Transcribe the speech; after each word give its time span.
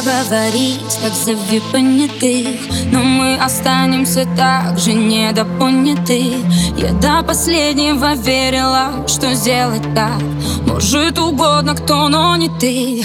поговорить, 0.00 0.98
так 1.02 1.12
зови 1.12 1.60
понятых. 1.72 2.60
Но 2.92 3.00
мы 3.00 3.36
останемся 3.36 4.26
так 4.36 4.78
же 4.78 4.92
недопоняты 4.92 6.34
Я 6.76 6.92
до 6.92 7.22
последнего 7.22 8.14
верила, 8.14 9.06
что 9.06 9.34
сделать 9.34 9.94
так 9.94 10.22
Может 10.66 11.18
угодно 11.18 11.74
кто, 11.74 12.08
но 12.08 12.36
не 12.36 12.48
ты 12.60 13.04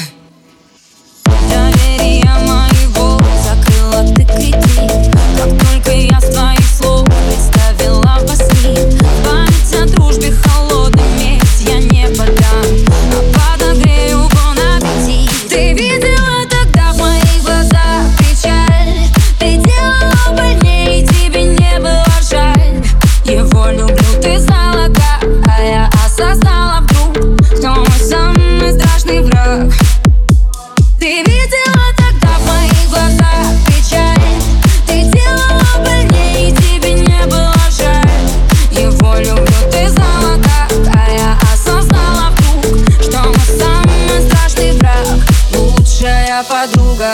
подруга. 46.48 47.12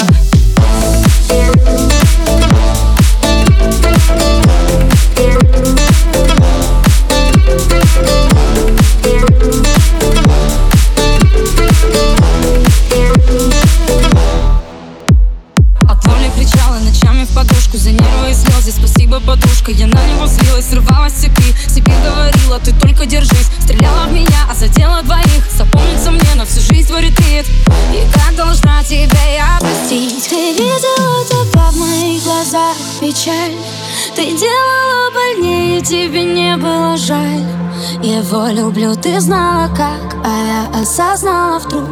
Подушку 17.33 17.77
За 17.77 17.89
нервы 17.89 18.29
и 18.29 18.33
слезы, 18.33 18.71
спасибо, 18.71 19.19
подружка 19.19 19.71
Я 19.71 19.87
на 19.87 20.05
него 20.07 20.27
злилась, 20.27 20.69
срывалась 20.69 21.13
цепи. 21.13 21.43
Себе 21.67 21.91
говорила, 22.05 22.59
ты 22.59 22.71
только 22.73 23.07
держись. 23.07 23.49
Стреляла 23.59 24.05
в 24.05 24.13
меня, 24.13 24.47
а 24.49 24.53
задела 24.53 25.01
двоих 25.01 25.32
видела 30.53 31.25
тогда 31.29 31.71
в 31.71 31.77
моих 31.77 32.23
глазах 32.23 32.75
печаль. 33.01 33.55
Ты 34.15 34.31
делала 34.31 35.11
больнее, 35.11 35.81
тебе 35.81 36.23
не 36.23 36.55
было 36.57 36.95
жаль. 36.97 37.43
Его 38.01 38.47
люблю, 38.47 38.95
ты 38.95 39.19
знала 39.19 39.67
как 39.75 40.15
А 40.23 40.29
я 40.29 40.81
осознала 40.81 41.59
вдруг, 41.59 41.89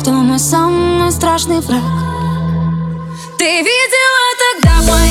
кто 0.00 0.10
мой 0.12 0.38
самый 0.38 1.10
страшный 1.10 1.60
враг. 1.60 1.82
Ты 3.38 3.44
видела 3.44 4.24
тогда 4.44 4.92
глазах 4.92 5.03